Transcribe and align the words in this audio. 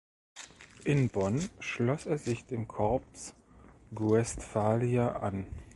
In 0.83 1.09
Bonn 1.09 1.51
schloss 1.59 2.07
er 2.07 2.17
sich 2.17 2.43
dem 2.47 2.67
Corps 2.67 3.35
Guestphalia 3.93 5.17
an. 5.17 5.45